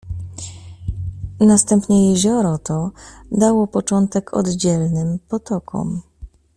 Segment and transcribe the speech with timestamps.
[1.39, 2.91] "Następnie jezioro to
[3.31, 6.01] dało początek oddzielnym potokom."